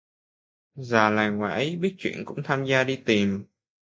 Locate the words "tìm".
3.05-3.45